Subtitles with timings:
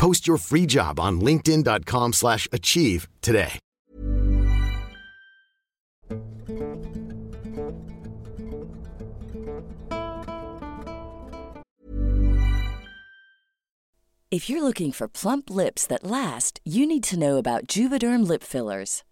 [0.00, 3.58] Post your free job on linkedin.com/achieve slash achieve today.
[14.30, 18.44] If you're looking for plump lips that last, you need to know about Juvederm lip
[18.44, 19.02] fillers.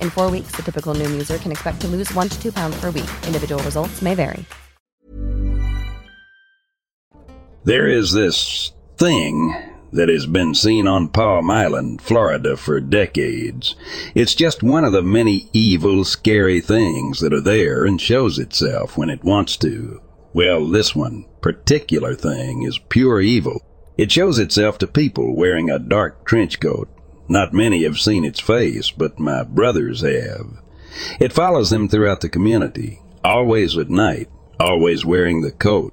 [0.00, 2.80] In four weeks, the typical Noom user can expect to lose one to two pounds
[2.80, 3.10] per week.
[3.26, 4.44] Individual results may vary.
[7.64, 9.54] There is this thing
[9.92, 13.74] that has been seen on Palm Island, Florida for decades.
[14.14, 18.96] It's just one of the many evil, scary things that are there and shows itself
[18.96, 20.00] when it wants to.
[20.32, 23.62] Well, this one particular thing is pure evil.
[23.96, 26.88] It shows itself to people wearing a dark trench coat.
[27.28, 30.58] Not many have seen its face, but my brothers have.
[31.20, 34.28] It follows them throughout the community, always at night,
[34.58, 35.92] always wearing the coat.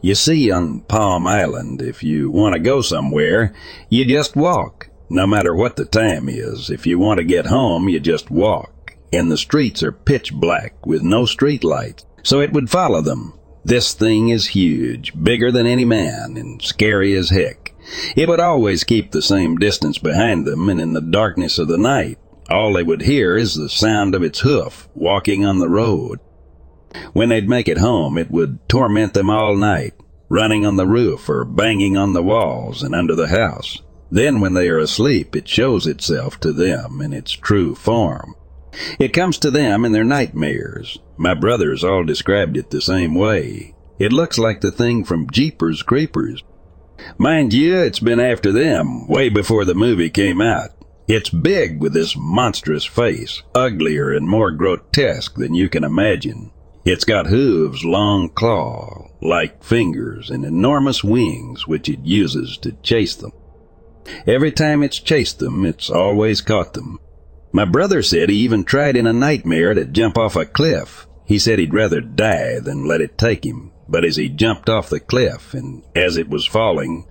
[0.00, 3.54] You see, on Palm Island, if you want to go somewhere,
[3.88, 6.70] you just walk, no matter what the time is.
[6.70, 8.96] If you want to get home, you just walk.
[9.12, 13.38] And the streets are pitch black with no street lights, so it would follow them.
[13.64, 17.72] This thing is huge, bigger than any man, and scary as heck.
[18.16, 21.78] It would always keep the same distance behind them, and in the darkness of the
[21.78, 26.20] night, all they would hear is the sound of its hoof walking on the road.
[27.12, 29.94] When they'd make it home, it would torment them all night,
[30.28, 33.82] running on the roof or banging on the walls and under the house.
[34.10, 38.34] Then, when they are asleep, it shows itself to them in its true form.
[38.98, 40.98] It comes to them in their nightmares.
[41.16, 43.74] My brothers all described it the same way.
[43.98, 46.42] It looks like the thing from Jeepers Creepers.
[47.18, 50.70] Mind you, it's been after them, way before the movie came out.
[51.08, 56.50] It's big with this monstrous face, uglier and more grotesque than you can imagine.
[56.84, 63.14] It's got hooves, long claw, like fingers, and enormous wings which it uses to chase
[63.14, 63.32] them.
[64.26, 66.98] Every time it's chased them, it's always caught them.
[67.52, 71.06] My brother said he even tried in a nightmare to jump off a cliff.
[71.24, 73.72] He said he'd rather die than let it take him.
[73.88, 77.06] But as he jumped off the cliff, and as it was falling,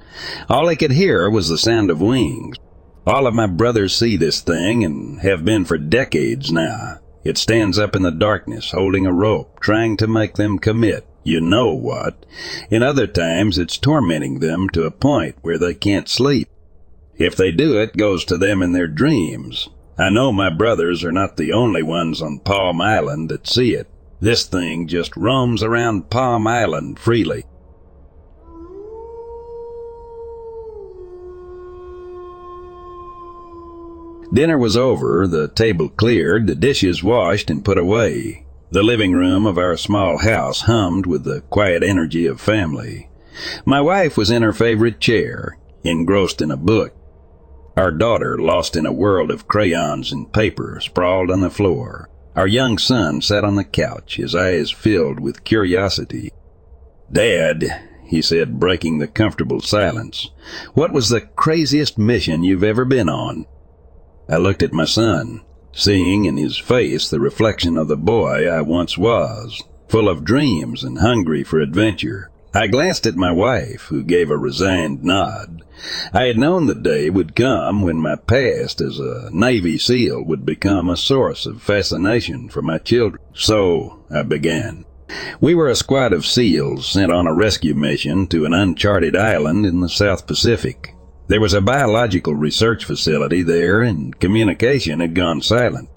[0.49, 2.57] all he could hear was the sound of wings.
[3.05, 6.99] All of my brothers see this thing and have been for decades now.
[7.23, 11.41] It stands up in the darkness, holding a rope, trying to make them commit you
[11.41, 12.25] know what.
[12.69, 16.47] In other times, it's tormenting them to a point where they can't sleep.
[17.17, 19.67] If they do, it goes to them in their dreams.
[19.97, 23.89] I know my brothers are not the only ones on Palm Island that see it.
[24.19, 27.43] This thing just roams around Palm Island freely.
[34.33, 38.45] Dinner was over, the table cleared, the dishes washed and put away.
[38.71, 43.09] The living room of our small house hummed with the quiet energy of family.
[43.65, 46.93] My wife was in her favorite chair, engrossed in a book.
[47.77, 52.09] Our daughter, lost in a world of crayons and paper, sprawled on the floor.
[52.35, 56.31] Our young son sat on the couch, his eyes filled with curiosity.
[57.11, 57.63] Dad,
[58.05, 60.29] he said, breaking the comfortable silence,
[60.73, 63.45] what was the craziest mission you've ever been on?
[64.27, 65.41] I looked at my son
[65.75, 70.83] seeing in his face the reflection of the boy I once was, full of dreams
[70.83, 72.31] and hungry for adventure.
[72.53, 75.63] I glanced at my wife, who gave a resigned nod.
[76.13, 80.45] I had known the day would come when my past as a Navy SEAL would
[80.45, 83.21] become a source of fascination for my children.
[83.33, 84.85] So, I began.
[85.39, 89.65] We were a squad of SEALs sent on a rescue mission to an uncharted island
[89.65, 90.95] in the South Pacific.
[91.27, 95.89] There was a biological research facility there, and communication had gone silent.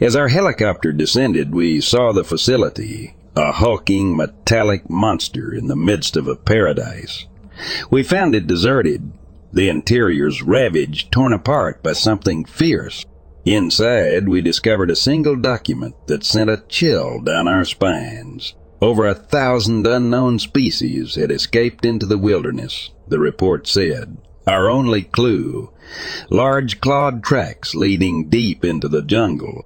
[0.00, 6.16] As our helicopter descended, we saw the facility, a hulking metallic monster in the midst
[6.16, 7.26] of a paradise.
[7.90, 9.12] We found it deserted,
[9.52, 13.04] the interiors ravaged, torn apart by something fierce.
[13.44, 18.54] Inside, we discovered a single document that sent a chill down our spines.
[18.80, 24.16] Over a thousand unknown species had escaped into the wilderness, the report said
[24.46, 25.70] our only clue.
[26.30, 29.64] Large clawed tracks leading deep into the jungle.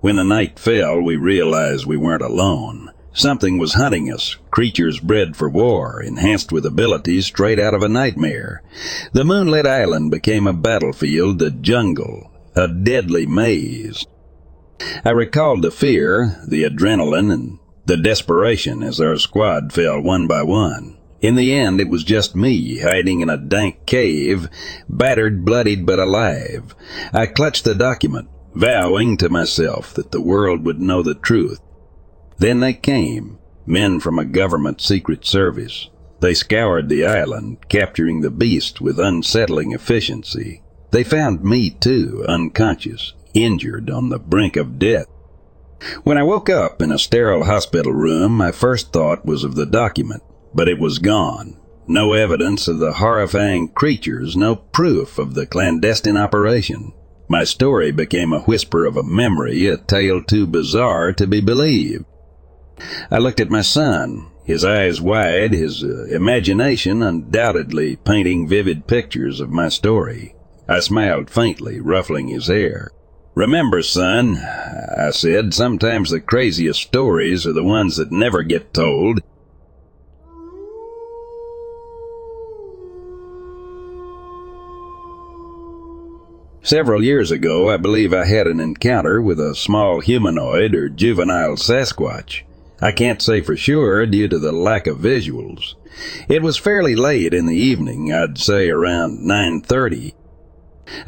[0.00, 2.90] When the night fell, we realized we weren't alone.
[3.14, 7.88] Something was hunting us, creatures bred for war, enhanced with abilities straight out of a
[7.88, 8.62] nightmare.
[9.12, 14.06] The moonlit island became a battlefield, a jungle, a deadly maze.
[15.04, 20.42] I recalled the fear, the adrenaline, and the desperation as our squad fell one by
[20.42, 20.96] one.
[21.20, 24.48] In the end, it was just me, hiding in a dank cave,
[24.88, 26.74] battered, bloodied, but alive.
[27.12, 31.60] I clutched the document, vowing to myself that the world would know the truth.
[32.42, 35.88] Then they came, men from a government secret service.
[36.18, 40.60] They scoured the island, capturing the beast with unsettling efficiency.
[40.90, 45.06] They found me too, unconscious, injured on the brink of death.
[46.02, 49.64] When I woke up in a sterile hospital room, my first thought was of the
[49.64, 51.56] document but it was gone.
[51.86, 56.92] No evidence of the horrifying creatures, no proof of the clandestine operation.
[57.28, 62.04] My story became a whisper of a memory, a tale too bizarre to be believed.
[63.10, 69.40] I looked at my son, his eyes wide, his uh, imagination undoubtedly painting vivid pictures
[69.40, 70.34] of my story.
[70.68, 72.90] I smiled faintly, ruffling his hair.
[73.34, 79.20] Remember, son, I said, sometimes the craziest stories are the ones that never get told.
[86.64, 91.56] Several years ago, I believe I had an encounter with a small humanoid or juvenile
[91.56, 92.42] Sasquatch.
[92.82, 95.74] I can't say for sure due to the lack of visuals.
[96.28, 100.12] It was fairly late in the evening, I'd say around 9.30.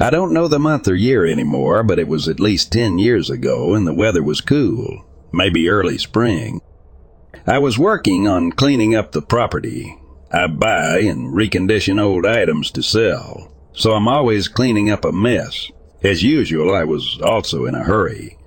[0.00, 3.28] I don't know the month or year anymore, but it was at least 10 years
[3.28, 6.62] ago and the weather was cool, maybe early spring.
[7.46, 9.98] I was working on cleaning up the property.
[10.32, 15.70] I buy and recondition old items to sell so I'm always cleaning up a mess.
[16.02, 18.38] As usual, I was also in a hurry.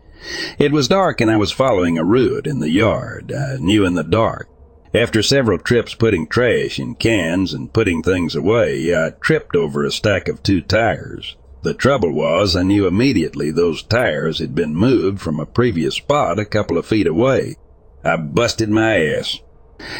[0.59, 3.31] It was dark and I was following a route in the yard.
[3.31, 4.49] Uh, I knew in the dark.
[4.93, 9.91] After several trips putting trash in cans and putting things away, I tripped over a
[9.91, 11.35] stack of two tires.
[11.63, 16.39] The trouble was I knew immediately those tires had been moved from a previous spot
[16.39, 17.55] a couple of feet away.
[18.03, 19.39] I busted my ass.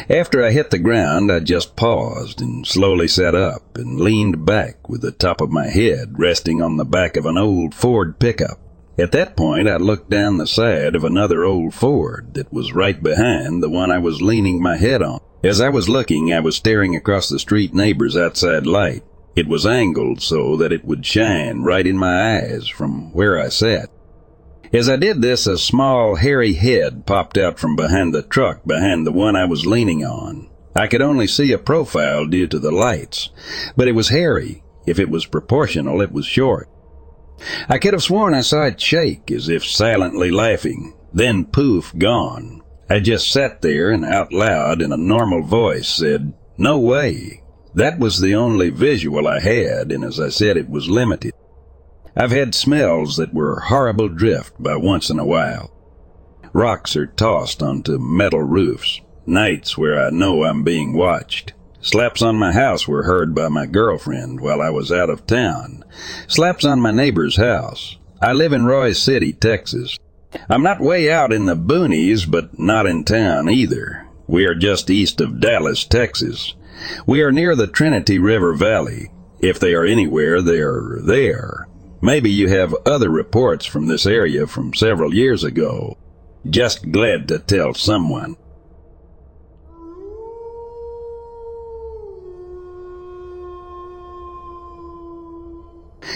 [0.08, 4.88] After I hit the ground, I just paused and slowly sat up and leaned back
[4.88, 8.58] with the top of my head resting on the back of an old Ford pickup.
[8.98, 13.00] At that point, I looked down the side of another old Ford that was right
[13.00, 15.20] behind the one I was leaning my head on.
[15.44, 19.04] As I was looking, I was staring across the street neighbor's outside light.
[19.36, 23.50] It was angled so that it would shine right in my eyes from where I
[23.50, 23.88] sat.
[24.72, 29.06] As I did this, a small, hairy head popped out from behind the truck behind
[29.06, 30.50] the one I was leaning on.
[30.74, 33.30] I could only see a profile due to the lights,
[33.76, 34.64] but it was hairy.
[34.86, 36.68] If it was proportional, it was short.
[37.68, 42.62] I could have sworn I saw it shake as if silently laughing, then poof, gone.
[42.90, 47.42] I just sat there and out loud in a normal voice said, No way.
[47.74, 51.34] That was the only visual I had, and as I said, it was limited.
[52.16, 55.70] I've had smells that were horrible drift by once in a while.
[56.52, 61.52] Rocks are tossed onto metal roofs, nights where I know I'm being watched.
[61.80, 65.84] Slaps on my house were heard by my girlfriend while I was out of town.
[66.26, 67.96] Slaps on my neighbor's house.
[68.20, 69.96] I live in Royse City, Texas.
[70.50, 74.06] I'm not way out in the boonies, but not in town either.
[74.26, 76.54] We are just east of Dallas, Texas.
[77.06, 79.10] We are near the Trinity River Valley.
[79.40, 81.68] If they are anywhere, they are there.
[82.02, 85.96] Maybe you have other reports from this area from several years ago.
[86.48, 88.36] Just glad to tell someone.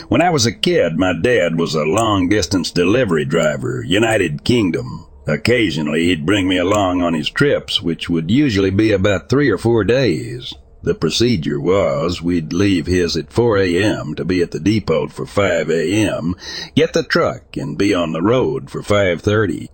[0.08, 5.06] When I was a kid, my dad was a long distance delivery driver, United Kingdom.
[5.26, 9.58] Occasionally, he'd bring me along on his trips, which would usually be about three or
[9.58, 10.54] four days.
[10.82, 14.14] The procedure was we'd leave his at 4 a.m.
[14.16, 16.34] to be at the depot for 5 a.m.,
[16.74, 19.68] get the truck, and be on the road for 5.30.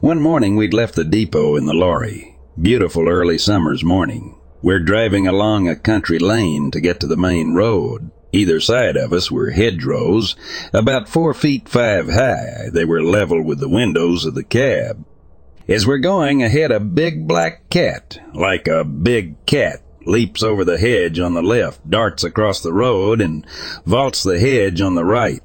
[0.00, 2.38] One morning we'd left the depot in the lorry.
[2.60, 4.38] Beautiful early summer's morning.
[4.62, 8.12] We're driving along a country lane to get to the main road.
[8.32, 10.34] Either side of us were hedgerows,
[10.72, 12.70] about four feet five high.
[12.72, 15.04] They were level with the windows of the cab.
[15.68, 20.78] As we're going ahead, a big black cat, like a big cat, leaps over the
[20.78, 23.46] hedge on the left, darts across the road, and
[23.84, 25.40] vaults the hedge on the right.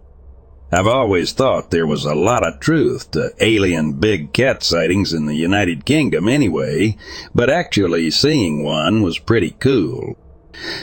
[0.72, 5.25] I've always thought there was a lot of truth to alien big cat sightings in
[5.25, 6.98] the United Kingdom anyway,
[7.34, 10.17] but actually seeing one was pretty cool.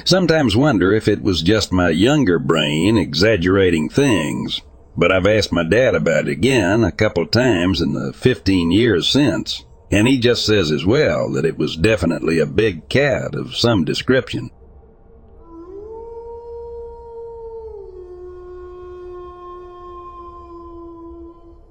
[0.04, 4.60] Sometimes wonder if it was just my younger brain exaggerating things,
[4.96, 9.08] but I've asked my dad about it again a couple times in the 15 years
[9.08, 13.56] since, and he just says as well that it was definitely a big cat of
[13.56, 14.50] some description.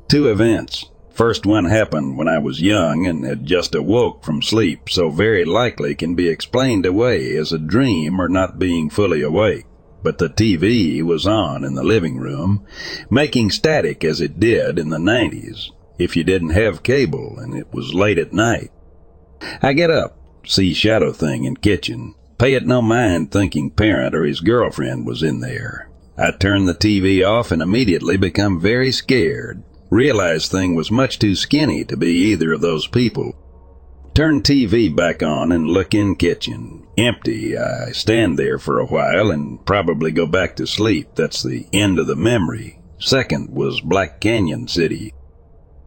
[0.10, 0.92] Two events.
[1.14, 5.46] First one happened when I was young and had just awoke from sleep, so very
[5.46, 9.66] likely can be explained away as a dream or not being fully awake.
[10.02, 12.66] But the TV was on in the living room,
[13.12, 17.72] making static as it did in the 90s, if you didn't have cable and it
[17.72, 18.72] was late at night.
[19.62, 20.18] I get up,
[20.48, 25.22] see Shadow Thing in kitchen, pay it no mind thinking parent or his girlfriend was
[25.22, 25.92] in there.
[26.18, 29.64] I turn the TV off and immediately become very scared
[29.94, 33.36] realized thing was much too skinny to be either of those people.
[34.14, 36.86] Turn TV back on and look in kitchen.
[36.98, 37.58] Empty.
[37.58, 41.16] I stand there for a while and probably go back to sleep.
[41.16, 42.80] That's the end of the memory.
[43.00, 45.14] Second was Black Canyon City.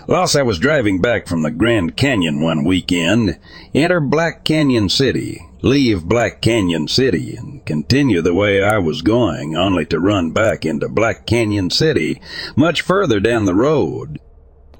[0.09, 3.39] Whilst I was driving back from the Grand Canyon one weekend,
[3.75, 9.57] enter Black Canyon City leave Black Canyon City and continue the way I was going,
[9.57, 12.21] only to run back into Black Canyon City
[12.55, 14.21] much further down the road.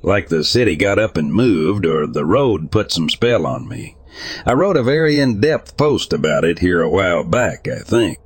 [0.03, 3.97] Like the city got up and moved, or the road put some spell on me.
[4.45, 8.19] I wrote a very in-depth post about it here a while back, I think.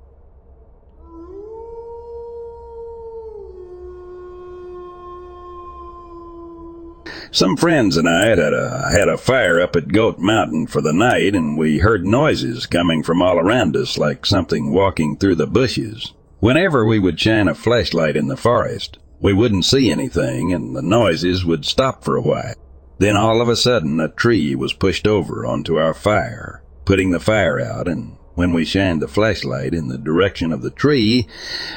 [7.33, 10.93] Some friends and I had a, had a fire up at Goat Mountain for the
[10.93, 15.47] night, and we heard noises coming from all around us like something walking through the
[15.47, 16.13] bushes.
[16.41, 20.83] Whenever we would shine a flashlight in the forest, we wouldn't see anything, and the
[20.83, 22.55] noises would stop for a while.
[22.99, 27.21] Then all of a sudden, a tree was pushed over onto our fire, putting the
[27.21, 31.27] fire out, and when we shined the flashlight in the direction of the tree,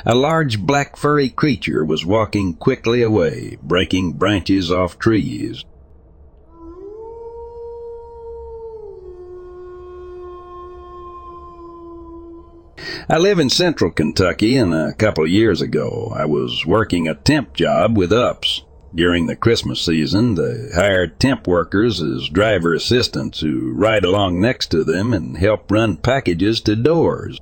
[0.06, 5.64] a large black furry creature was walking quickly away, breaking branches off trees.
[13.10, 17.54] I live in central Kentucky, and a couple years ago I was working a temp
[17.54, 18.63] job with UPS.
[18.96, 24.68] During the Christmas season, they hired temp workers as driver assistants who ride along next
[24.68, 27.40] to them and help run packages to doors.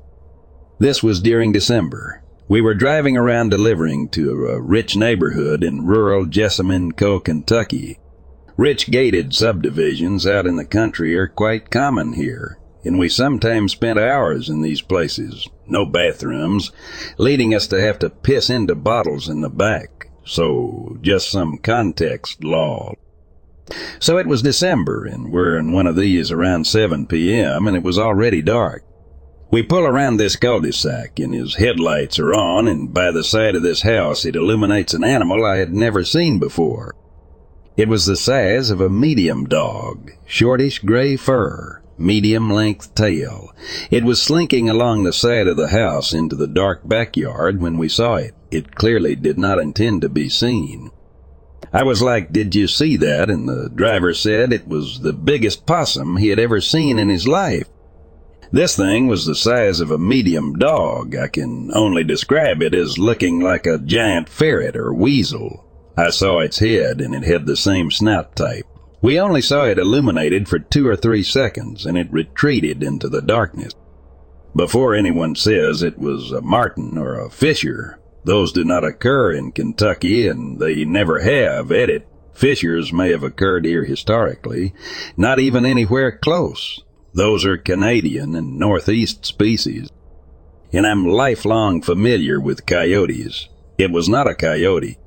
[0.80, 2.24] This was during December.
[2.48, 8.00] We were driving around delivering to a rich neighborhood in rural Jessamine Co., Kentucky.
[8.56, 14.00] Rich gated subdivisions out in the country are quite common here, and we sometimes spent
[14.00, 16.72] hours in these places, no bathrooms,
[17.18, 20.11] leading us to have to piss into bottles in the back.
[20.24, 22.94] So, just some context law.
[24.00, 27.84] So it was December, and we're in one of these around 7 p.m., and it
[27.84, 28.84] was already dark.
[29.52, 33.64] We pull around this cul-de-sac, and his headlights are on, and by the side of
[33.64, 36.96] this house it illuminates an animal I had never seen before.
[37.78, 43.52] It was the size of a medium dog, shortish gray fur, medium length tail.
[43.90, 47.90] It was slinking along the side of the house into the dark backyard when we
[47.90, 48.36] saw it.
[48.52, 50.92] It clearly did not intend to be seen.
[51.74, 53.30] I was like, Did you see that?
[53.30, 57.28] And the driver said it was the biggest possum he had ever seen in his
[57.28, 57.70] life.
[58.52, 61.16] This thing was the size of a medium dog.
[61.16, 65.66] I can only describe it as looking like a giant ferret or weasel.
[65.96, 68.66] I saw its head and it had the same snout type.
[69.02, 73.22] We only saw it illuminated for two or three seconds and it retreated into the
[73.22, 73.74] darkness.
[74.54, 79.52] Before anyone says it was a marten or a fisher, those do not occur in
[79.52, 82.08] Kentucky and they never have at it.
[82.34, 84.74] Fishers may have occurred here historically,
[85.18, 86.82] not even anywhere close.
[87.14, 89.90] Those are Canadian and Northeast species.
[90.72, 93.50] And I'm lifelong familiar with coyotes.
[93.78, 94.98] It was not a coyote.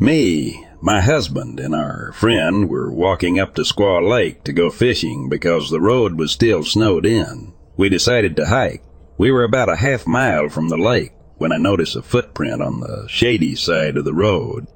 [0.00, 5.28] Me, my husband, and our friend were walking up to Squaw Lake to go fishing
[5.28, 7.52] because the road was still snowed in.
[7.76, 8.82] We decided to hike.
[9.16, 12.80] We were about a half mile from the lake when I noticed a footprint on
[12.80, 14.66] the shady side of the road.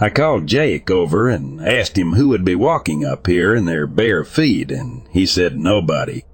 [0.00, 3.86] I called Jake over and asked him who would be walking up here in their
[3.86, 6.24] bare feet, and he said nobody.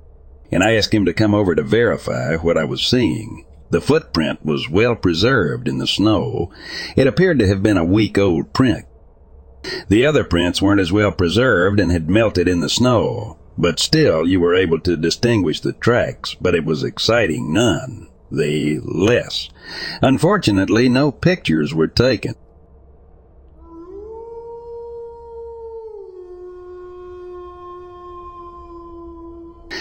[0.51, 3.47] And I asked him to come over to verify what I was seeing.
[3.71, 6.53] The footprint was well preserved in the snow.
[6.97, 8.85] It appeared to have been a week old print.
[9.89, 14.29] The other prints weren't as well preserved and had melted in the snow, but still
[14.29, 18.09] you were able to distinguish the tracks, but it was exciting none.
[18.31, 19.49] The less.
[20.03, 22.35] Unfortunately, no pictures were taken.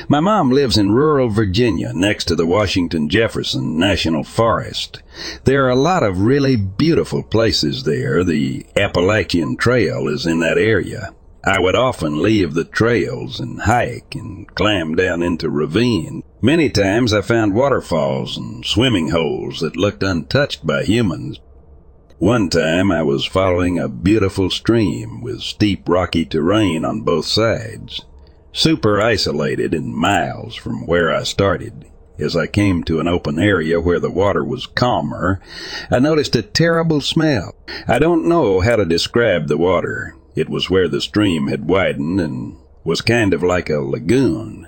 [0.09, 5.01] My mom lives in rural Virginia next to the Washington Jefferson National Forest.
[5.45, 8.21] There are a lot of really beautiful places there.
[8.23, 11.13] The Appalachian Trail is in that area.
[11.45, 16.23] I would often leave the trails and hike and climb down into ravine.
[16.41, 21.39] Many times I found waterfalls and swimming holes that looked untouched by humans.
[22.17, 28.01] One time I was following a beautiful stream with steep rocky terrain on both sides
[28.53, 31.85] super isolated and miles from where I started.
[32.19, 35.41] As I came to an open area where the water was calmer,
[35.89, 37.55] I noticed a terrible smell.
[37.87, 40.15] I don't know how to describe the water.
[40.35, 44.67] It was where the stream had widened and was kind of like a lagoon.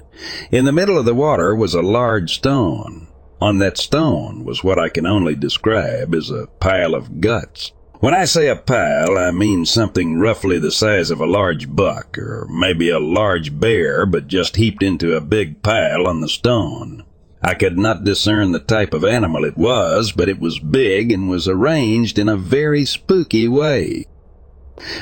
[0.51, 3.07] In the middle of the water was a large stone.
[3.39, 7.73] On that stone was what I can only describe as a pile of guts.
[8.05, 12.19] When I say a pile, I mean something roughly the size of a large buck,
[12.19, 17.03] or maybe a large bear, but just heaped into a big pile on the stone.
[17.41, 21.27] I could not discern the type of animal it was, but it was big and
[21.27, 24.05] was arranged in a very spooky way.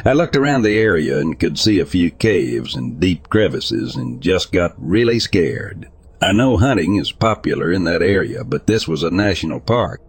[0.06, 4.22] I looked around the area and could see a few caves and deep crevices and
[4.22, 5.90] just got really scared.
[6.22, 10.02] I know hunting is popular in that area, but this was a national park.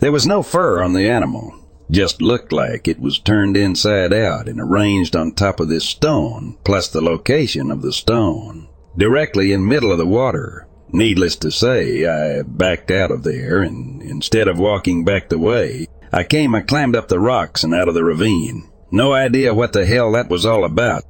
[0.00, 4.48] There was no fur on the animal, just looked like it was turned inside out
[4.48, 9.66] and arranged on top of this stone, plus the location of the stone, directly in
[9.66, 10.66] middle of the water.
[10.90, 15.86] Needless to say, I backed out of there, and instead of walking back the way,
[16.12, 18.70] I came and climbed up the rocks and out of the ravine.
[18.90, 21.04] No idea what the hell that was all about.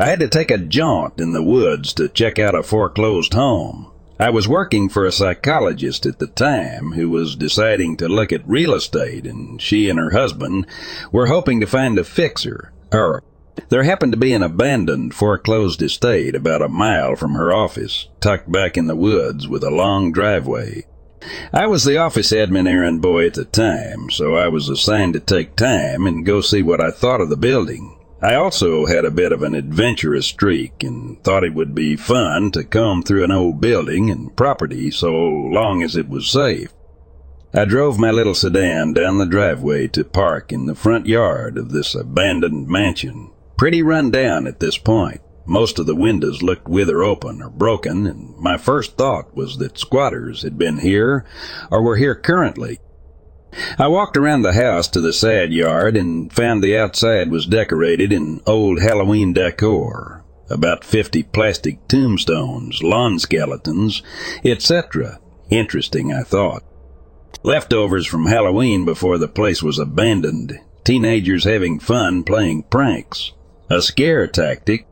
[0.00, 3.90] I had to take a jaunt in the woods to check out a foreclosed home.
[4.20, 8.48] I was working for a psychologist at the time who was deciding to look at
[8.48, 10.66] real estate, and she and her husband
[11.10, 12.72] were hoping to find a fixer.
[12.92, 13.24] Or,
[13.70, 18.52] there happened to be an abandoned foreclosed estate about a mile from her office, tucked
[18.52, 20.86] back in the woods with a long driveway.
[21.52, 25.20] I was the office admin errand boy at the time, so I was assigned to
[25.20, 27.97] take time and go see what I thought of the building.
[28.20, 32.50] I also had a bit of an adventurous streak and thought it would be fun
[32.50, 36.72] to come through an old building and property so long as it was safe.
[37.54, 41.70] I drove my little sedan down the driveway to park in the front yard of
[41.70, 43.30] this abandoned mansion.
[43.56, 45.20] Pretty run down at this point.
[45.46, 49.78] Most of the windows looked wither open or broken, and my first thought was that
[49.78, 51.24] squatters had been here
[51.70, 52.80] or were here currently.
[53.78, 58.12] I walked around the house to the sad yard and found the outside was decorated
[58.12, 60.24] in old Halloween decor.
[60.50, 64.02] About fifty plastic tombstones, lawn skeletons,
[64.44, 65.20] etc.
[65.50, 66.62] Interesting, I thought.
[67.42, 70.58] Leftovers from Halloween before the place was abandoned.
[70.84, 73.32] Teenagers having fun playing pranks.
[73.70, 74.86] A scare tactic.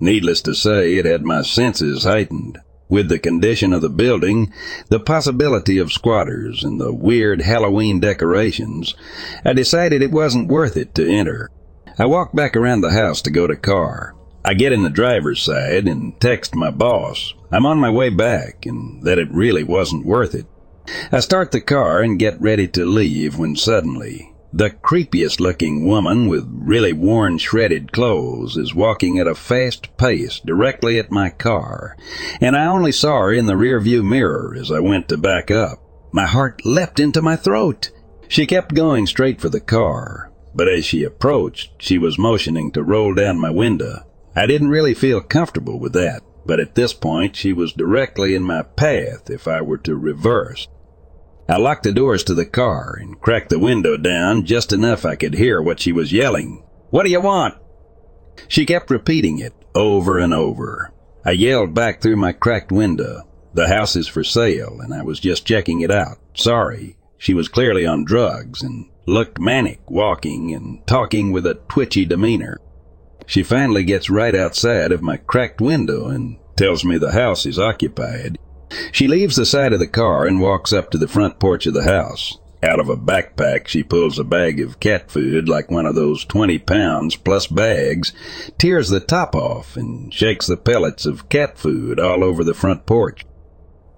[0.00, 2.58] Needless to say, it had my senses heightened.
[2.94, 4.52] With the condition of the building,
[4.88, 8.94] the possibility of squatters, and the weird Halloween decorations,
[9.44, 11.50] I decided it wasn't worth it to enter.
[11.98, 14.14] I walk back around the house to go to car.
[14.44, 17.34] I get in the driver's side and text my boss.
[17.50, 20.46] I'm on my way back and that it really wasn't worth it.
[21.10, 26.28] I start the car and get ready to leave when suddenly the creepiest looking woman
[26.28, 31.96] with really worn shredded clothes is walking at a fast pace directly at my car,
[32.40, 35.82] and I only saw her in the rearview mirror as I went to back up.
[36.12, 37.90] My heart leapt into my throat.
[38.28, 42.84] She kept going straight for the car, but as she approached, she was motioning to
[42.84, 44.04] roll down my window.
[44.36, 48.44] I didn't really feel comfortable with that, but at this point she was directly in
[48.44, 50.68] my path if I were to reverse.
[51.48, 55.14] I locked the doors to the car and cracked the window down just enough I
[55.14, 56.64] could hear what she was yelling.
[56.90, 57.54] What do you want?
[58.48, 60.92] She kept repeating it over and over.
[61.24, 63.28] I yelled back through my cracked window.
[63.52, 66.18] The house is for sale and I was just checking it out.
[66.34, 66.96] Sorry.
[67.18, 72.58] She was clearly on drugs and looked manic, walking and talking with a twitchy demeanor.
[73.26, 77.58] She finally gets right outside of my cracked window and tells me the house is
[77.58, 78.38] occupied.
[78.92, 81.74] She leaves the side of the car and walks up to the front porch of
[81.74, 82.38] the house.
[82.62, 86.24] Out of a backpack, she pulls a bag of cat food, like one of those
[86.24, 88.14] 20 pounds plus bags,
[88.56, 92.86] tears the top off, and shakes the pellets of cat food all over the front
[92.86, 93.26] porch.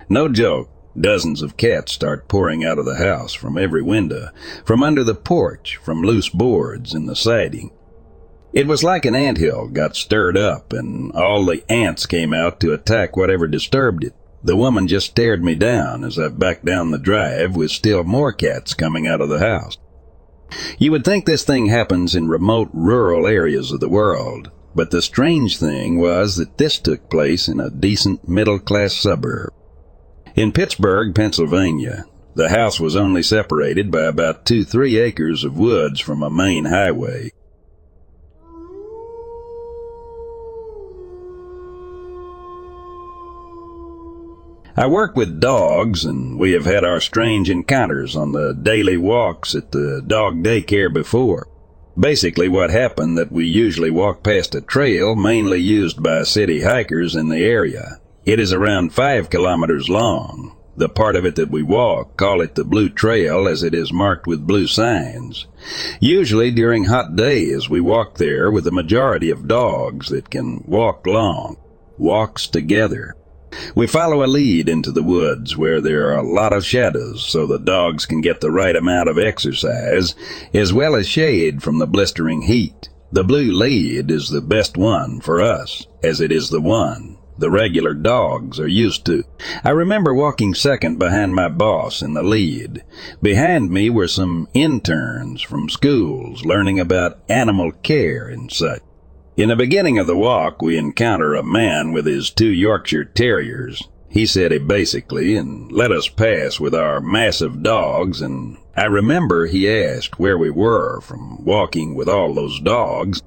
[0.08, 0.70] No joke.
[0.98, 4.30] Dozens of cats start pouring out of the house from every window,
[4.64, 7.70] from under the porch, from loose boards in the siding.
[8.52, 12.58] It was like an ant hill got stirred up, and all the ants came out
[12.60, 14.14] to attack whatever disturbed it.
[14.46, 18.32] The woman just stared me down as I backed down the drive with still more
[18.32, 19.76] cats coming out of the house.
[20.78, 25.02] You would think this thing happens in remote rural areas of the world, but the
[25.02, 29.52] strange thing was that this took place in a decent middle class suburb.
[30.36, 32.04] In Pittsburgh, Pennsylvania,
[32.36, 36.66] the house was only separated by about two, three acres of woods from a main
[36.66, 37.32] highway.
[44.78, 49.54] I work with dogs, and we have had our strange encounters on the daily walks
[49.54, 51.48] at the dog daycare before.
[51.98, 57.16] Basically, what happened that we usually walk past a trail mainly used by city hikers
[57.16, 58.00] in the area.
[58.26, 60.54] It is around five kilometers long.
[60.76, 63.94] The part of it that we walk, call it the Blue Trail as it is
[63.94, 65.46] marked with blue signs.
[66.00, 71.06] Usually during hot days, we walk there with a majority of dogs that can walk
[71.06, 71.56] long.
[71.96, 73.16] Walks together.
[73.74, 77.46] We follow a lead into the woods where there are a lot of shadows so
[77.46, 80.14] the dogs can get the right amount of exercise
[80.54, 82.88] as well as shade from the blistering heat.
[83.12, 87.50] The blue lead is the best one for us as it is the one the
[87.50, 89.24] regular dogs are used to.
[89.62, 92.82] I remember walking second behind my boss in the lead.
[93.20, 98.80] Behind me were some interns from schools learning about animal care and such.
[99.36, 103.86] In the beginning of the walk, we encounter a man with his two Yorkshire Terriers.
[104.08, 109.44] He said it basically and let us pass with our massive dogs, and I remember
[109.44, 113.20] he asked where we were from walking with all those dogs.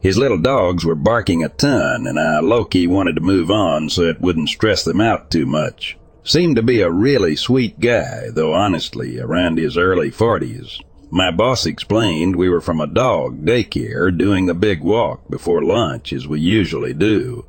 [0.00, 4.04] His little dogs were barking a ton, and I low-key wanted to move on so
[4.04, 5.98] it wouldn't stress them out too much.
[6.22, 10.80] Seemed to be a really sweet guy, though honestly, around his early forties.
[11.14, 16.12] My boss explained we were from a dog daycare doing a big walk before lunch
[16.12, 17.46] as we usually do.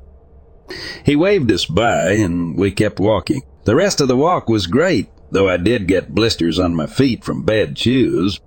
[1.03, 3.41] He waved us by and we kept walking.
[3.63, 7.23] The rest of the walk was great, though I did get blisters on my feet
[7.23, 8.39] from bad shoes.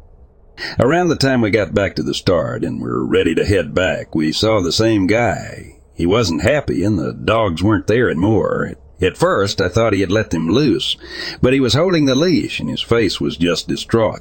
[0.79, 4.15] Around the time we got back to the start and were ready to head back,
[4.15, 5.81] we saw the same guy.
[5.97, 8.75] He wasn't happy and the dogs weren't there anymore.
[9.03, 10.97] At first, I thought he had let them loose,
[11.43, 14.21] but he was holding the leash and his face was just distraught.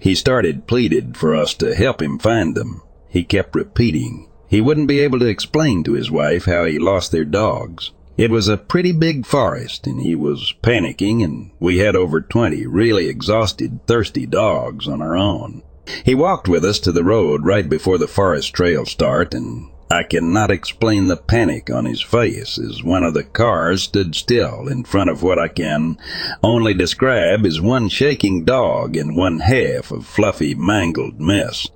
[0.00, 2.82] He started pleaded for us to help him find them.
[3.08, 4.28] He kept repeating.
[4.48, 7.90] He wouldn't be able to explain to his wife how he lost their dogs.
[8.16, 12.66] It was a pretty big forest, and he was panicking, and we had over twenty
[12.66, 15.62] really exhausted, thirsty dogs on our own.
[16.04, 20.04] He walked with us to the road right before the forest trail start, and I
[20.04, 24.84] cannot explain the panic on his face as one of the cars stood still in
[24.84, 25.98] front of what I can
[26.42, 31.68] only describe as one shaking dog and one half of fluffy, mangled mess.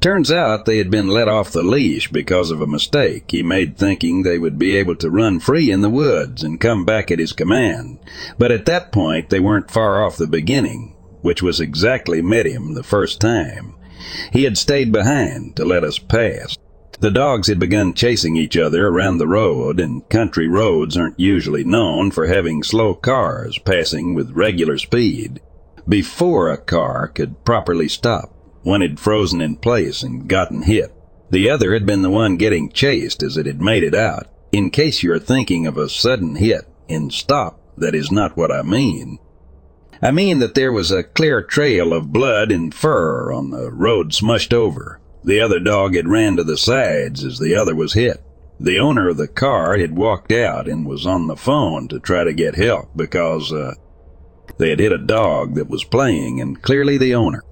[0.00, 3.76] Turns out they had been let off the leash because of a mistake he made
[3.76, 7.18] thinking they would be able to run free in the woods and come back at
[7.18, 7.98] his command.
[8.38, 12.74] But at that point they weren't far off the beginning, which was exactly met him
[12.74, 13.74] the first time.
[14.32, 16.56] He had stayed behind to let us pass.
[17.00, 21.64] The dogs had begun chasing each other around the road, and country roads aren't usually
[21.64, 25.40] known for having slow cars passing with regular speed.
[25.88, 30.94] Before a car could properly stop, one had frozen in place and gotten hit.
[31.30, 34.28] The other had been the one getting chased as it had made it out.
[34.52, 38.62] In case you're thinking of a sudden hit in stop, that is not what I
[38.62, 39.18] mean.
[40.00, 44.12] I mean that there was a clear trail of blood and fur on the road
[44.12, 45.00] smushed over.
[45.24, 48.22] The other dog had ran to the sides as the other was hit.
[48.60, 52.24] The owner of the car had walked out and was on the phone to try
[52.24, 53.74] to get help because, uh,
[54.58, 57.42] they had hit a dog that was playing and clearly the owner.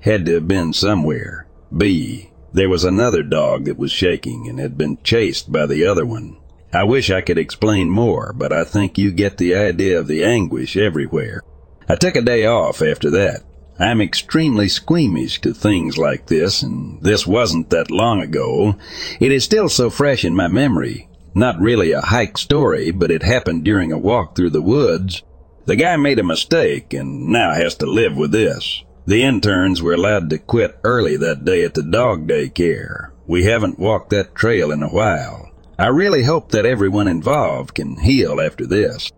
[0.00, 1.48] Had to have been somewhere.
[1.76, 2.30] B.
[2.52, 6.36] There was another dog that was shaking and had been chased by the other one.
[6.72, 10.22] I wish I could explain more, but I think you get the idea of the
[10.22, 11.42] anguish everywhere.
[11.88, 13.42] I took a day off after that.
[13.80, 18.76] I'm extremely squeamish to things like this, and this wasn't that long ago.
[19.18, 21.08] It is still so fresh in my memory.
[21.34, 25.22] Not really a hike story, but it happened during a walk through the woods.
[25.64, 28.84] The guy made a mistake and now has to live with this.
[29.06, 33.12] The interns were allowed to quit early that day at the dog daycare.
[33.26, 35.50] We haven't walked that trail in a while.
[35.78, 39.10] I really hope that everyone involved can heal after this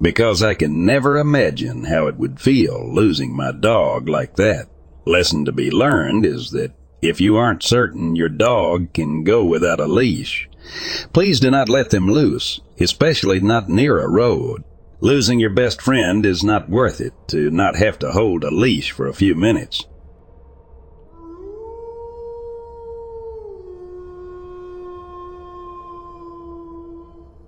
[0.00, 4.68] because I can never imagine how it would feel losing my dog like that.
[5.04, 9.80] Lesson to be learned is that if you aren't certain your dog can go without
[9.80, 10.48] a leash,
[11.12, 14.64] please do not let them loose, especially not near a road.
[15.00, 18.90] Losing your best friend is not worth it to not have to hold a leash
[18.90, 19.86] for a few minutes.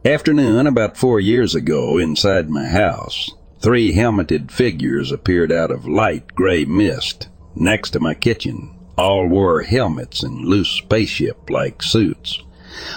[0.04, 6.34] Afternoon about four years ago, inside my house, three helmeted figures appeared out of light
[6.34, 8.74] gray mist next to my kitchen.
[8.96, 12.42] All wore helmets and loose spaceship like suits,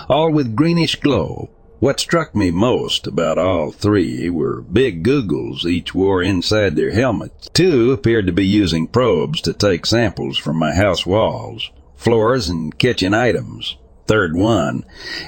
[0.07, 1.49] all with greenish glow.
[1.81, 7.49] What struck me most about all three were big googles each wore inside their helmets.
[7.49, 12.77] Two appeared to be using probes to take samples from my house walls, floors, and
[12.77, 13.75] kitchen items.
[14.05, 14.83] Third one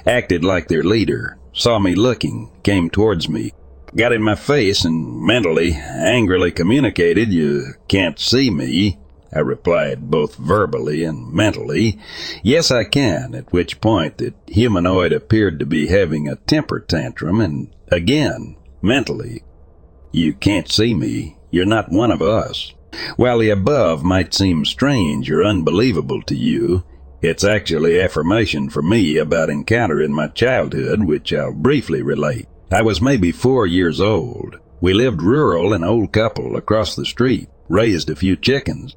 [0.06, 3.54] acted like their leader, saw me looking, came towards me,
[3.96, 9.00] got in my face, and mentally, angrily communicated, You can't see me.
[9.34, 12.00] I replied both verbally and mentally,
[12.44, 17.42] Yes, I can, at which point the humanoid appeared to be having a temper tantrum,
[17.42, 19.44] and again, mentally,
[20.12, 21.38] You can't see me.
[21.52, 22.74] You're not one of us.
[23.18, 26.84] While the above might seem strange or unbelievable to you,
[27.26, 32.48] it's actually affirmation for me about encounter in my childhood, which I'll briefly relate.
[32.72, 34.58] I was maybe four years old.
[34.80, 38.96] We lived rural, an old couple across the street, raised a few chickens.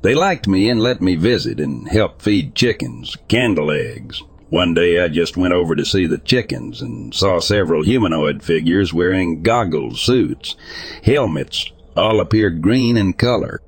[0.00, 4.22] They liked me and let me visit and help feed chickens, candle eggs.
[4.48, 8.94] One day I just went over to see the chickens and saw several humanoid figures
[8.94, 10.56] wearing goggles, suits,
[11.02, 13.60] helmets, all appeared green in color.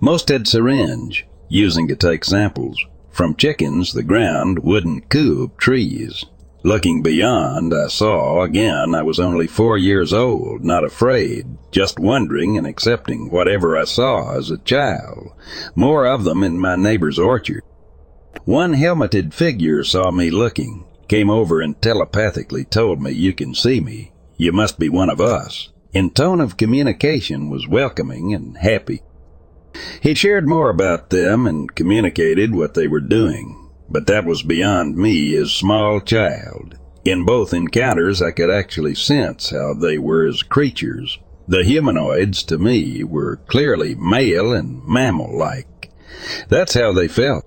[0.00, 6.24] Most had syringe, using to take samples from chickens, the ground, wooden coop, trees.
[6.62, 12.58] Looking beyond, I saw again I was only four years old, not afraid, just wondering
[12.58, 15.32] and accepting whatever I saw as a child.
[15.74, 17.62] More of them in my neighbor's orchard.
[18.44, 23.80] One helmeted figure saw me looking, came over and telepathically told me, You can see
[23.80, 24.12] me.
[24.36, 25.70] You must be one of us.
[25.92, 29.02] In tone of communication was welcoming and happy.
[30.00, 34.96] He shared more about them and communicated what they were doing, but that was beyond
[34.96, 36.78] me as small child.
[37.04, 41.18] In both encounters, I could actually sense how they were as creatures.
[41.46, 45.90] The humanoids, to me, were clearly male and mammal-like.
[46.48, 47.44] That's how they felt.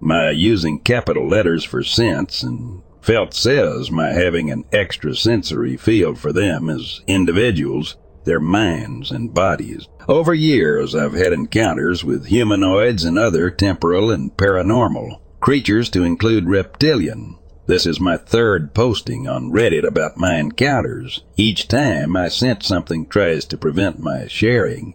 [0.00, 6.32] My using capital letters for sense and felt says my having an extrasensory field for
[6.32, 9.88] them as individuals their minds and bodies.
[10.08, 16.48] Over years, I've had encounters with humanoids and other temporal and paranormal creatures to include
[16.48, 17.36] reptilian.
[17.66, 21.24] This is my third posting on Reddit about my encounters.
[21.36, 24.94] Each time I sense something tries to prevent my sharing.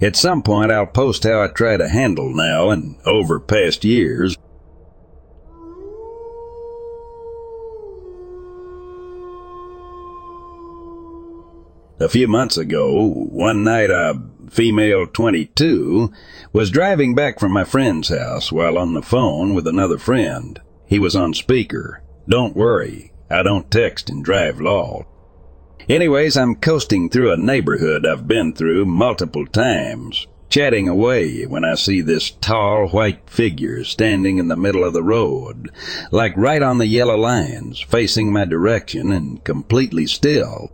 [0.00, 4.36] At some point I'll post how I try to handle now and over past years.
[12.00, 16.12] A few months ago, one night a female 22
[16.52, 20.60] was driving back from my friend's house while on the phone with another friend.
[20.86, 22.04] He was on speaker.
[22.28, 25.06] Don't worry, I don't text and drive law.
[25.88, 31.74] Anyways, I'm coasting through a neighborhood I've been through multiple times, chatting away when I
[31.74, 35.70] see this tall white figure standing in the middle of the road,
[36.12, 40.70] like right on the yellow lines, facing my direction and completely still.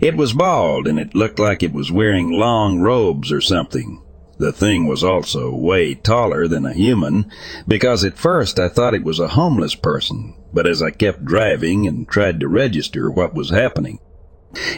[0.00, 4.02] It was bald and it looked like it was wearing long robes or something.
[4.38, 7.30] The thing was also way taller than a human,
[7.68, 11.86] because at first I thought it was a homeless person, but as I kept driving
[11.86, 14.00] and tried to register what was happening,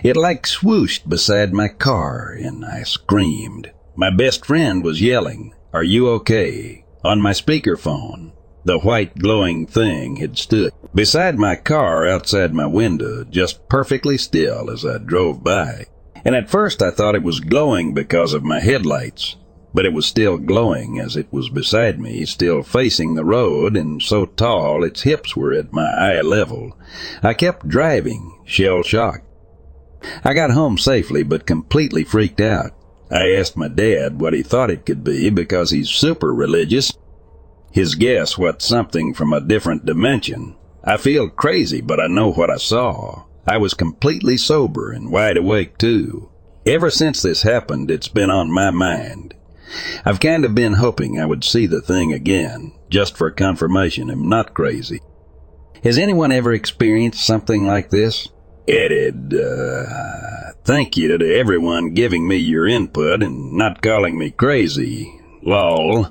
[0.02, 3.72] it like swooshed beside my car, and I screamed.
[3.96, 6.84] My best friend was yelling, Are you okay?
[7.02, 8.32] on my speakerphone.
[8.64, 14.70] The white glowing thing had stood beside my car outside my window, just perfectly still
[14.70, 15.86] as I drove by.
[16.24, 19.36] And at first I thought it was glowing because of my headlights,
[19.74, 24.00] but it was still glowing as it was beside me, still facing the road and
[24.00, 26.78] so tall its hips were at my eye level.
[27.22, 29.26] I kept driving, shell shocked.
[30.22, 32.72] I got home safely, but completely freaked out.
[33.10, 36.92] I asked my dad what he thought it could be because he's super religious.
[37.70, 40.56] His guess was something from a different dimension.
[40.86, 43.24] I feel crazy, but I know what I saw.
[43.46, 46.30] I was completely sober and wide awake too.
[46.66, 49.34] Ever since this happened, it's been on my mind.
[50.04, 54.28] I've kind of been hoping I would see the thing again, just for confirmation I'm
[54.28, 55.00] not crazy.
[55.82, 58.28] Has anyone ever experienced something like this?
[58.68, 65.20] Edit, uh, thank you to everyone giving me your input and not calling me crazy.
[65.42, 66.08] Lol.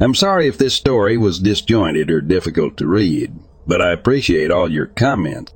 [0.00, 4.70] I'm sorry if this story was disjointed or difficult to read, but I appreciate all
[4.70, 5.52] your comments.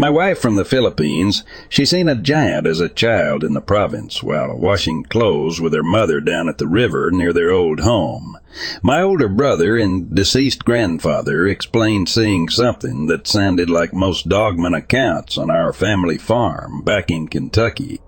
[0.00, 4.22] My wife from the Philippines, she seen a giant as a child in the province
[4.22, 8.38] while washing clothes with her mother down at the river near their old home.
[8.80, 15.36] My older brother and deceased grandfather explained seeing something that sounded like most dogman accounts
[15.36, 18.00] on our family farm back in Kentucky.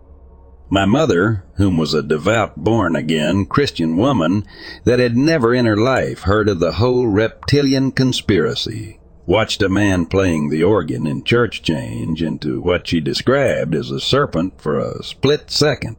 [0.72, 4.44] My mother, whom was a devout born again Christian woman
[4.84, 10.06] that had never in her life heard of the whole reptilian conspiracy, watched a man
[10.06, 15.02] playing the organ in church change into what she described as a serpent for a
[15.02, 15.96] split second.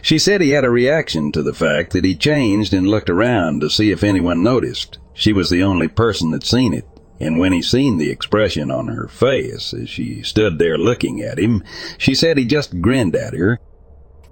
[0.00, 3.60] She said he had a reaction to the fact that he changed and looked around
[3.60, 4.98] to see if anyone noticed.
[5.14, 6.86] She was the only person that seen it,
[7.20, 11.38] and when he seen the expression on her face as she stood there looking at
[11.38, 11.62] him,
[11.96, 13.60] she said he just grinned at her.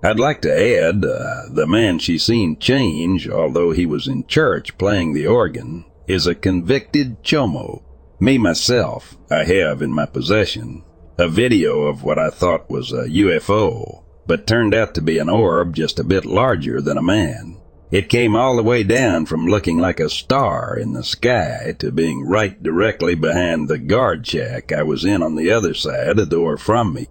[0.02, 4.76] I'd like to add, uh, the man she seen change, although he was in church
[4.76, 7.82] playing the organ, is a convicted chomo.
[8.18, 10.82] Me myself, I have in my possession
[11.18, 15.28] a video of what I thought was a UFO, but turned out to be an
[15.28, 17.60] orb just a bit larger than a man.
[17.92, 21.92] It came all the way down from looking like a star in the sky to
[21.92, 26.24] being right directly behind the guard shack I was in on the other side the
[26.24, 27.08] door from me.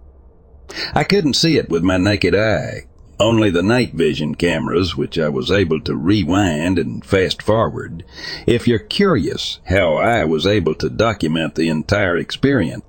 [0.92, 2.86] I couldn't see it with my naked eye,
[3.20, 8.02] only the night vision cameras, which I was able to rewind and fast forward.
[8.48, 12.82] If you're curious how I was able to document the entire experience,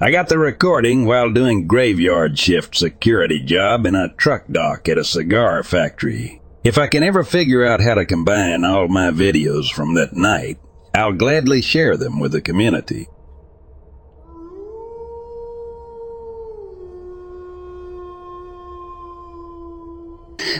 [0.00, 4.98] I got the recording while doing graveyard shift security job in a truck dock at
[4.98, 6.40] a cigar factory.
[6.68, 10.58] If I can ever figure out how to combine all my videos from that night,
[10.94, 13.08] I'll gladly share them with the community.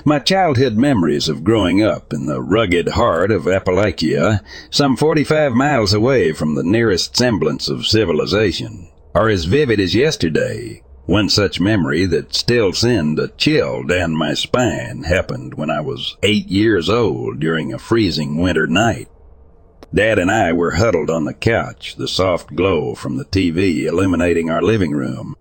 [0.07, 5.93] My childhood memories of growing up in the rugged heart of Appalachia, some 45 miles
[5.93, 10.83] away from the nearest semblance of civilization, are as vivid as yesterday.
[11.09, 16.19] One such memory that still sends a chill down my spine happened when I was
[16.23, 19.09] eight years old during a freezing winter night.
[19.93, 24.51] Dad and I were huddled on the couch, the soft glow from the TV illuminating
[24.51, 25.35] our living room.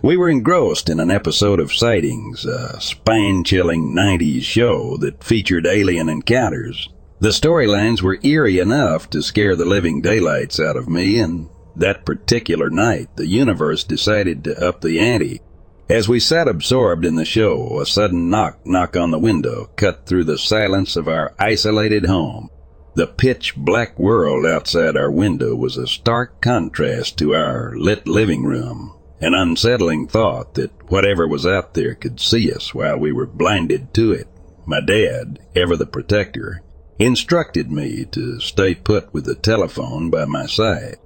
[0.00, 6.08] We were engrossed in an episode of Sightings, a spine-chilling 90s show that featured alien
[6.08, 6.88] encounters.
[7.18, 11.48] The storylines were eerie enough to scare the living daylights out of me, and
[11.78, 15.40] that particular night, the universe decided to up the ante.
[15.88, 20.04] As we sat absorbed in the show, a sudden knock knock on the window cut
[20.04, 22.50] through the silence of our isolated home.
[22.94, 28.44] The pitch black world outside our window was a stark contrast to our lit living
[28.44, 33.26] room, an unsettling thought that whatever was out there could see us while we were
[33.26, 34.28] blinded to it.
[34.66, 36.62] My dad, ever the protector,
[36.98, 40.96] instructed me to stay put with the telephone by my side.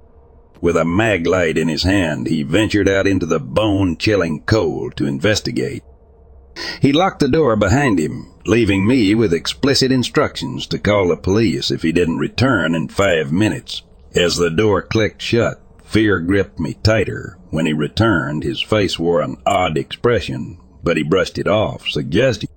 [0.63, 5.05] With a mag light in his hand, he ventured out into the bone-chilling cold to
[5.05, 5.83] investigate.
[6.81, 11.69] He locked the door behind him, leaving me with explicit instructions to call the police
[11.69, 13.81] if he didn't return in five minutes.
[14.15, 17.37] As the door clicked shut, fear gripped me tighter.
[17.49, 22.47] When he returned, his face wore an odd expression, but he brushed it off, suggesting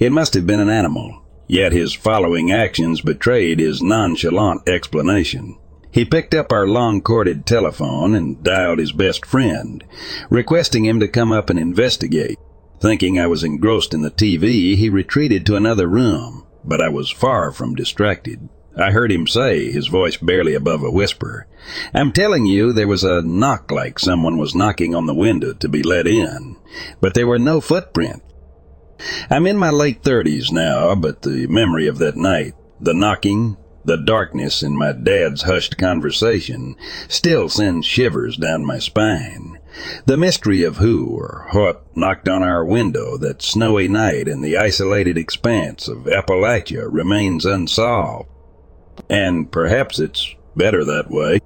[0.00, 1.22] it must have been an animal.
[1.46, 5.58] Yet his following actions betrayed his nonchalant explanation.
[5.92, 9.82] He picked up our long corded telephone and dialed his best friend,
[10.28, 12.38] requesting him to come up and investigate.
[12.80, 17.10] Thinking I was engrossed in the TV, he retreated to another room, but I was
[17.10, 18.48] far from distracted.
[18.76, 21.48] I heard him say, his voice barely above a whisper,
[21.92, 25.68] I'm telling you there was a knock like someone was knocking on the window to
[25.68, 26.56] be let in,
[27.00, 28.24] but there were no footprints.
[29.28, 33.96] I'm in my late thirties now, but the memory of that night, the knocking, the
[33.96, 36.76] darkness in my dad's hushed conversation
[37.08, 39.58] still sends shivers down my spine.
[40.06, 44.56] The mystery of who or what knocked on our window that snowy night in the
[44.56, 48.28] isolated expanse of Appalachia remains unsolved.
[49.08, 51.40] And perhaps it's better that way.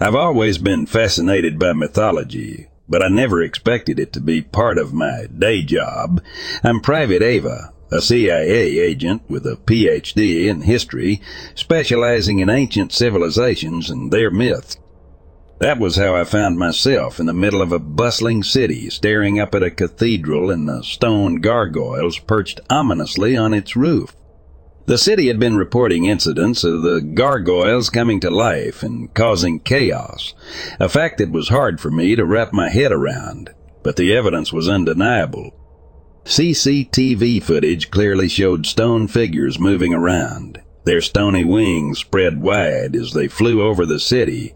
[0.00, 4.94] I've always been fascinated by mythology, but I never expected it to be part of
[4.94, 6.22] my day job.
[6.62, 11.20] I'm Private Ava, a CIA agent with a PhD in history,
[11.56, 14.76] specializing in ancient civilizations and their myths.
[15.58, 19.56] That was how I found myself in the middle of a bustling city, staring up
[19.56, 24.14] at a cathedral and the stone gargoyles perched ominously on its roof.
[24.86, 30.34] The city had been reporting incidents of the gargoyles coming to life and causing chaos,
[30.78, 33.48] a fact that was hard for me to wrap my head around,
[33.82, 35.52] but the evidence was undeniable.
[36.26, 43.26] CCTV footage clearly showed stone figures moving around, their stony wings spread wide as they
[43.26, 44.52] flew over the city,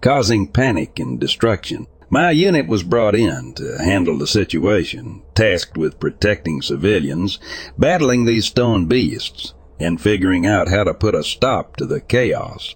[0.00, 1.88] causing panic and destruction.
[2.08, 7.40] My unit was brought in to handle the situation, tasked with protecting civilians,
[7.76, 9.52] battling these stone beasts,
[9.84, 12.74] and figuring out how to put a stop to the chaos.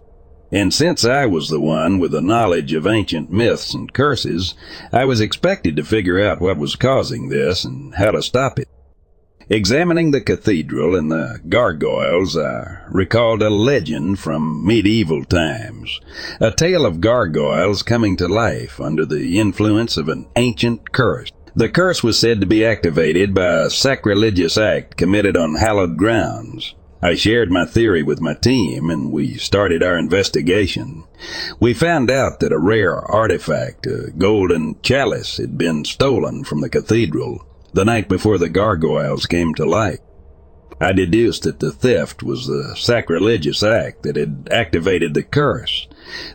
[0.51, 4.55] And since I was the one with the knowledge of ancient myths and curses,
[4.93, 8.69] I was expected to figure out what was causing this and how to stop it.
[9.51, 16.01] Examining the cathedral and the gargoyles, I recalled a legend from medieval times,
[16.39, 21.31] a tale of gargoyles coming to life under the influence of an ancient curse.
[21.57, 26.75] The curse was said to be activated by a sacrilegious act committed on hallowed grounds,
[27.01, 31.05] I shared my theory with my team and we started our investigation.
[31.61, 36.68] We found out that a rare artifact, a golden chalice, had been stolen from the
[36.68, 40.01] cathedral the night before the gargoyles came to light.
[40.80, 45.86] I deduced that the theft was the sacrilegious act that had activated the curse.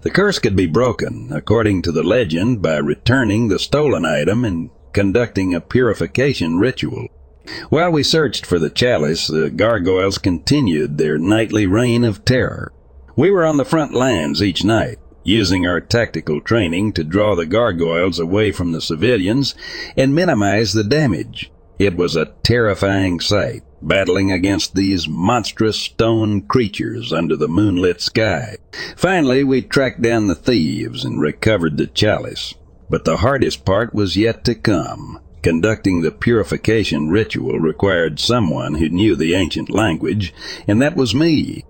[0.01, 4.69] The curse could be broken, according to the legend, by returning the stolen item and
[4.91, 7.07] conducting a purification ritual.
[7.69, 12.71] While we searched for the chalice, the gargoyles continued their nightly reign of terror.
[13.15, 17.45] We were on the front lines each night, using our tactical training to draw the
[17.45, 19.55] gargoyles away from the civilians
[19.97, 21.51] and minimize the damage.
[21.79, 28.57] It was a terrifying sight, battling against these monstrous stone creatures under the moonlit sky.
[28.95, 32.53] Finally, we tracked down the thieves and recovered the chalice.
[32.89, 35.19] But the hardest part was yet to come.
[35.43, 40.33] Conducting the purification ritual required someone who knew the ancient language,
[40.69, 41.65] and that was me.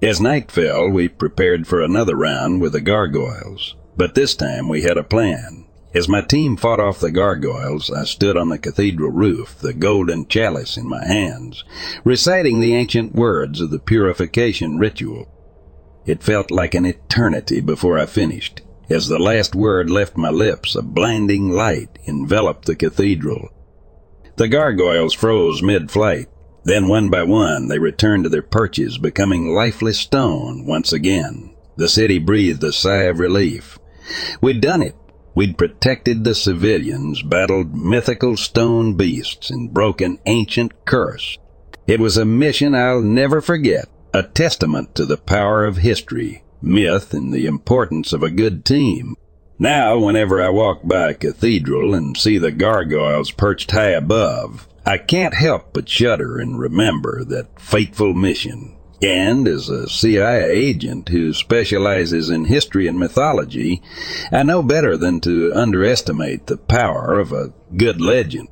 [0.00, 4.82] As night fell, we prepared for another round with the gargoyles, but this time we
[4.82, 5.66] had a plan.
[5.92, 10.28] As my team fought off the gargoyles, I stood on the cathedral roof, the golden
[10.28, 11.64] chalice in my hands,
[12.04, 15.26] reciting the ancient words of the purification ritual.
[16.04, 18.60] It felt like an eternity before I finished.
[18.88, 23.48] As the last word left my lips, a blinding light enveloped the cathedral.
[24.36, 26.28] The gargoyles froze mid-flight.
[26.62, 31.54] Then one by one they returned to their perches, becoming lifeless stone once again.
[31.76, 33.78] The city breathed a sigh of relief.
[34.40, 34.94] We'd done it.
[35.34, 41.38] We'd protected the civilians, battled mythical stone beasts, and broken ancient curse.
[41.88, 47.12] It was a mission I'll never forget, a testament to the power of history myth
[47.14, 49.16] and the importance of a good team.
[49.58, 54.98] Now, whenever I walk by a cathedral and see the gargoyles perched high above, I
[54.98, 58.76] can't help but shudder and remember that fateful mission.
[59.02, 63.82] And as a CIA agent who specializes in history and mythology,
[64.32, 68.48] I know better than to underestimate the power of a good legend.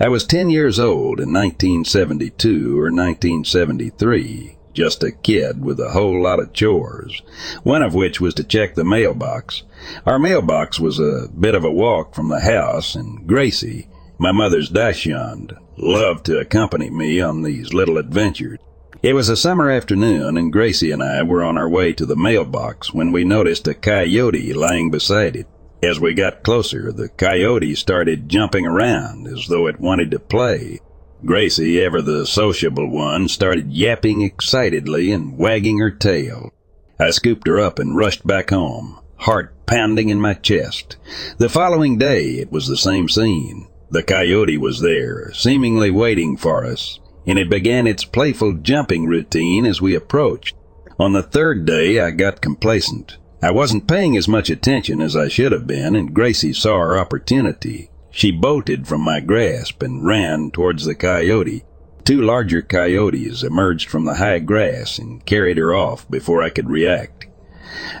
[0.00, 6.22] I was 10 years old in 1972 or 1973, just a kid with a whole
[6.22, 7.20] lot of chores,
[7.64, 9.64] one of which was to check the mailbox.
[10.06, 13.88] Our mailbox was a bit of a walk from the house, and Gracie,
[14.18, 18.60] my mother's dachshund, loved to accompany me on these little adventures.
[19.02, 22.14] It was a summer afternoon, and Gracie and I were on our way to the
[22.14, 25.48] mailbox when we noticed a coyote lying beside it.
[25.82, 30.80] As we got closer, the coyote started jumping around as though it wanted to play.
[31.24, 36.52] Gracie, ever the sociable one, started yapping excitedly and wagging her tail.
[36.98, 40.96] I scooped her up and rushed back home, heart pounding in my chest.
[41.38, 43.68] The following day, it was the same scene.
[43.90, 49.64] The coyote was there, seemingly waiting for us, and it began its playful jumping routine
[49.64, 50.56] as we approached.
[50.98, 53.16] On the third day, I got complacent.
[53.40, 56.98] I wasn't paying as much attention as I should have been, and Gracie saw her
[56.98, 57.90] opportunity.
[58.10, 61.64] She bolted from my grasp and ran towards the coyote.
[62.04, 66.68] Two larger coyotes emerged from the high grass and carried her off before I could
[66.68, 67.26] react.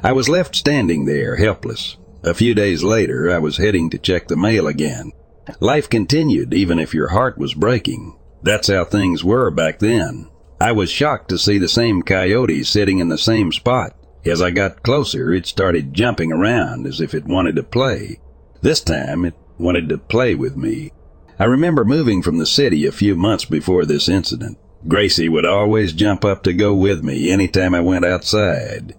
[0.02, 1.96] I was left standing there, helpless.
[2.24, 5.12] A few days later, I was heading to check the mail again.
[5.60, 8.18] Life continued even if your heart was breaking.
[8.42, 10.28] That's how things were back then.
[10.60, 13.94] I was shocked to see the same coyote sitting in the same spot.
[14.24, 18.20] As I got closer, it started jumping around as if it wanted to play.
[18.60, 20.92] This time, it wanted to play with me.
[21.38, 24.58] I remember moving from the city a few months before this incident.
[24.86, 28.94] Gracie would always jump up to go with me any time I went outside.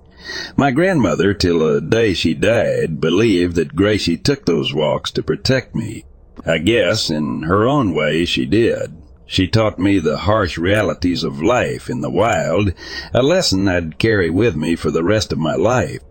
[0.55, 5.75] My grandmother, till the day she died, believed that Gracie took those walks to protect
[5.75, 6.05] me.
[6.45, 8.98] I guess, in her own way, she did.
[9.31, 12.73] She taught me the harsh realities of life in the wild,
[13.13, 16.01] a lesson I'd carry with me for the rest of my life.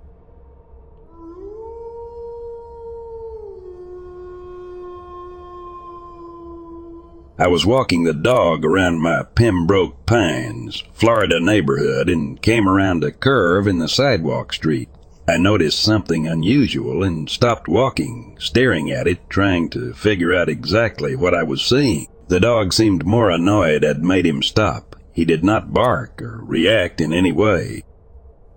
[7.37, 13.11] I was walking the dog around my Pembroke Pines, Florida neighborhood and came around a
[13.11, 14.91] curve in the sidewalk street.
[15.27, 21.17] I noticed something unusual and stopped walking, staring at it, trying to figure out exactly
[21.17, 22.07] what I was seeing.
[22.29, 24.97] The dog seemed more annoyed I'd made him stop.
[25.13, 27.83] He did not bark or react in any way.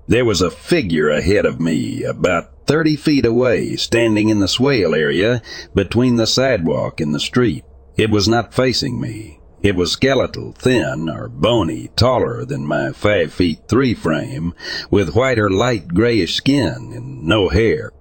[0.08, 4.94] There was a figure ahead of me, about thirty feet away, standing in the swale
[4.94, 5.42] area
[5.74, 7.64] between the sidewalk and the street.
[7.96, 9.40] It was not facing me.
[9.64, 14.54] It was skeletal, thin or bony, taller than my five feet three frame,
[14.90, 17.92] with white or light grayish skin and no hair.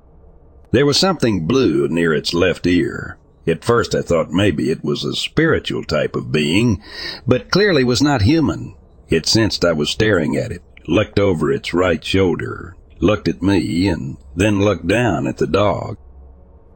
[0.73, 3.19] There was something blue near its left ear.
[3.47, 6.83] At first I thought maybe it was a spiritual type of being,
[7.27, 8.77] but clearly was not human.
[9.09, 13.89] It sensed I was staring at it, looked over its right shoulder, looked at me,
[13.89, 15.97] and then looked down at the dog.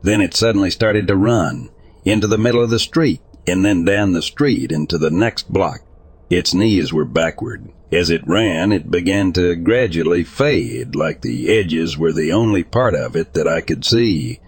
[0.03, 1.71] Then it suddenly started to run
[2.05, 5.81] into the middle of the street and then down the street into the next block.
[6.31, 7.69] Its knees were backward.
[7.93, 12.95] As it ran, it began to gradually fade like the edges were the only part
[12.95, 14.41] of it that I could see.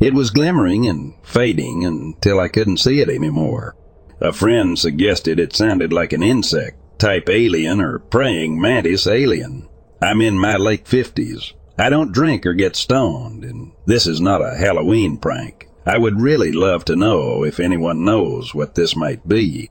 [0.00, 3.76] It was glimmering and fading until I couldn't see it anymore.
[4.20, 9.68] A friend suggested it sounded like an insect, type alien or praying mantis alien.
[10.00, 11.52] I'm in my late fifties.
[11.78, 15.68] I don't drink or get stoned, and this is not a Halloween prank.
[15.84, 19.70] I would really love to know if anyone knows what this might be.